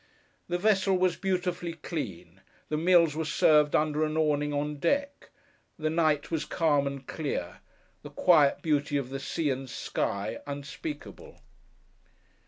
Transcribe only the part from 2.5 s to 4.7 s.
the meals were served under an awning